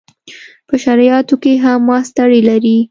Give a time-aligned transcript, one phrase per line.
[0.67, 2.77] په شرعیاتو کې هم ماسټري لري.